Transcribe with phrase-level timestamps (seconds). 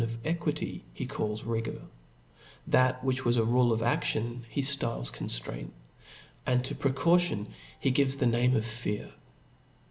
[0.01, 1.79] of equity, he calls rigour
[2.69, 5.69] $ what was a rule of aftion, he ftiies conftraint;
[6.43, 7.45] and to precaution
[7.79, 9.11] he gives the name of fear.